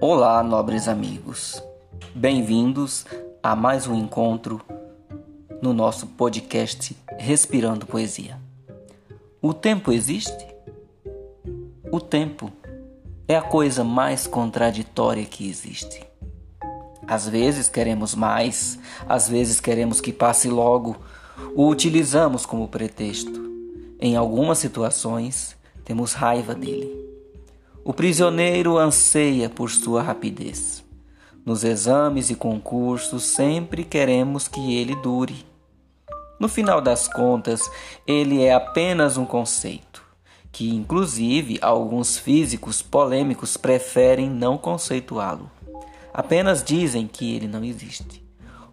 Olá, 0.00 0.44
nobres 0.44 0.86
amigos. 0.86 1.60
Bem-vindos 2.14 3.04
a 3.42 3.56
mais 3.56 3.88
um 3.88 3.96
encontro 3.96 4.60
no 5.60 5.74
nosso 5.74 6.06
podcast 6.06 6.96
Respirando 7.18 7.84
Poesia. 7.84 8.38
O 9.42 9.52
tempo 9.52 9.90
existe? 9.90 10.46
O 11.90 12.00
tempo 12.00 12.52
é 13.26 13.34
a 13.34 13.42
coisa 13.42 13.82
mais 13.82 14.28
contraditória 14.28 15.24
que 15.24 15.48
existe. 15.48 16.06
Às 17.04 17.28
vezes 17.28 17.68
queremos 17.68 18.14
mais, 18.14 18.78
às 19.08 19.28
vezes 19.28 19.58
queremos 19.58 20.00
que 20.00 20.12
passe 20.12 20.48
logo, 20.48 20.96
o 21.56 21.66
utilizamos 21.66 22.46
como 22.46 22.68
pretexto. 22.68 23.50
Em 23.98 24.14
algumas 24.14 24.58
situações, 24.58 25.56
temos 25.84 26.12
raiva 26.12 26.54
dele. 26.54 27.17
O 27.88 27.94
prisioneiro 27.94 28.76
anseia 28.76 29.48
por 29.48 29.70
sua 29.70 30.02
rapidez. 30.02 30.84
Nos 31.42 31.64
exames 31.64 32.28
e 32.28 32.34
concursos, 32.34 33.22
sempre 33.24 33.82
queremos 33.82 34.46
que 34.46 34.76
ele 34.76 34.94
dure. 34.96 35.46
No 36.38 36.50
final 36.50 36.82
das 36.82 37.08
contas, 37.08 37.62
ele 38.06 38.42
é 38.44 38.52
apenas 38.52 39.16
um 39.16 39.24
conceito, 39.24 40.04
que 40.52 40.68
inclusive 40.68 41.58
alguns 41.62 42.18
físicos 42.18 42.82
polêmicos 42.82 43.56
preferem 43.56 44.28
não 44.28 44.58
conceituá-lo. 44.58 45.50
Apenas 46.12 46.62
dizem 46.62 47.06
que 47.06 47.34
ele 47.34 47.48
não 47.48 47.64
existe, 47.64 48.22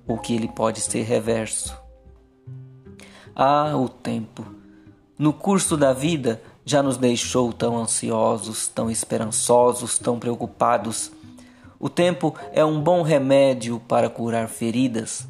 ou 0.05 0.17
que 0.17 0.35
ele 0.35 0.49
pode 0.49 0.81
ser 0.81 1.03
reverso. 1.03 1.73
Ah, 3.34 3.77
o 3.77 3.87
tempo! 3.87 4.45
No 5.17 5.31
curso 5.31 5.77
da 5.77 5.93
vida, 5.93 6.41
já 6.65 6.81
nos 6.81 6.97
deixou 6.97 7.53
tão 7.53 7.77
ansiosos, 7.77 8.67
tão 8.67 8.89
esperançosos, 8.89 9.99
tão 9.99 10.17
preocupados. 10.17 11.12
O 11.79 11.87
tempo 11.87 12.34
é 12.51 12.65
um 12.65 12.81
bom 12.81 13.03
remédio 13.03 13.79
para 13.87 14.09
curar 14.09 14.48
feridas, 14.48 15.27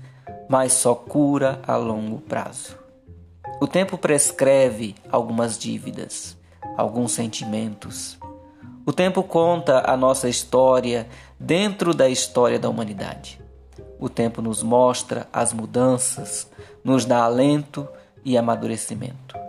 mas 0.48 0.72
só 0.72 0.96
cura 0.96 1.60
a 1.68 1.76
longo 1.76 2.20
prazo. 2.22 2.78
O 3.60 3.68
tempo 3.68 3.98
prescreve 3.98 4.96
algumas 5.12 5.58
dívidas, 5.58 6.38
alguns 6.78 7.12
sentimentos. 7.12 8.18
O 8.86 8.94
tempo 8.94 9.22
conta 9.22 9.90
a 9.90 9.98
nossa 9.98 10.30
história 10.30 11.08
dentro 11.38 11.94
da 11.94 12.08
história 12.08 12.60
da 12.60 12.70
humanidade. 12.70 13.42
O 14.00 14.08
tempo 14.08 14.42
nos 14.42 14.64
mostra 14.64 15.28
as 15.34 15.52
mudanças, 15.52 16.50
nos 16.84 17.06
dá 17.06 17.24
alento 17.24 17.88
e 18.24 18.38
amadurecimento. 18.38 19.45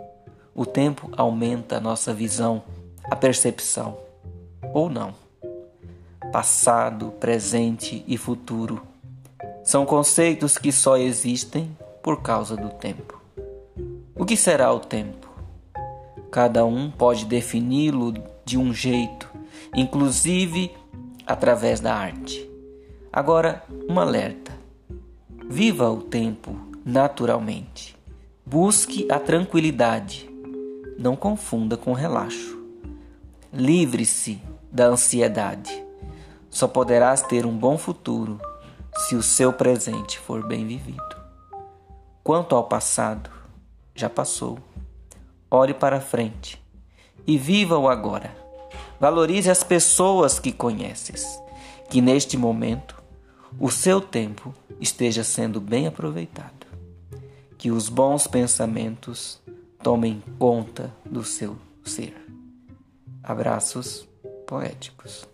O 0.57 0.65
tempo 0.65 1.11
aumenta 1.15 1.77
a 1.77 1.79
nossa 1.79 2.11
visão, 2.11 2.63
a 3.03 3.15
percepção, 3.15 3.95
ou 4.73 4.89
não. 4.89 5.13
Passado, 6.31 7.13
presente 7.19 8.03
e 8.07 8.17
futuro 8.17 8.81
são 9.63 9.85
conceitos 9.85 10.57
que 10.57 10.71
só 10.71 10.97
existem 10.97 11.77
por 12.01 12.23
causa 12.23 12.55
do 12.55 12.69
tempo. 12.69 13.21
O 14.15 14.25
que 14.25 14.35
será 14.35 14.73
o 14.73 14.79
tempo? 14.79 15.29
Cada 16.31 16.65
um 16.65 16.89
pode 16.89 17.25
defini-lo 17.25 18.15
de 18.43 18.57
um 18.57 18.73
jeito, 18.73 19.29
inclusive 19.75 20.75
através 21.27 21.79
da 21.79 21.93
arte. 21.93 22.49
Agora, 23.13 23.63
um 23.87 23.99
alerta: 23.99 24.51
viva 25.47 25.87
o 25.91 26.01
tempo 26.01 26.59
naturalmente. 26.83 27.95
Busque 28.43 29.05
a 29.11 29.19
tranquilidade 29.19 30.26
não 30.97 31.15
confunda 31.15 31.77
com 31.77 31.93
relaxo. 31.93 32.57
Livre-se 33.53 34.41
da 34.71 34.87
ansiedade. 34.87 35.85
Só 36.49 36.67
poderás 36.67 37.21
ter 37.21 37.45
um 37.45 37.55
bom 37.55 37.77
futuro 37.77 38.39
se 38.97 39.15
o 39.15 39.21
seu 39.21 39.53
presente 39.53 40.17
for 40.19 40.45
bem 40.47 40.65
vivido. 40.65 41.03
Quanto 42.23 42.55
ao 42.55 42.63
passado, 42.63 43.29
já 43.95 44.09
passou. 44.09 44.57
Olhe 45.49 45.73
para 45.73 46.01
frente 46.01 46.61
e 47.25 47.37
viva 47.37 47.77
o 47.77 47.87
agora. 47.87 48.35
Valorize 48.99 49.49
as 49.49 49.63
pessoas 49.63 50.39
que 50.39 50.51
conheces, 50.51 51.39
que 51.89 52.01
neste 52.01 52.35
momento 52.37 53.01
o 53.59 53.69
seu 53.69 54.01
tempo 54.01 54.53
esteja 54.79 55.23
sendo 55.23 55.61
bem 55.61 55.87
aproveitado. 55.87 56.67
Que 57.57 57.71
os 57.71 57.89
bons 57.89 58.27
pensamentos 58.27 59.39
tomem 59.81 60.21
conta 60.37 60.93
do 61.05 61.23
seu 61.23 61.57
ser. 61.83 62.15
Abraços 63.23 64.07
poéticos. 64.45 65.27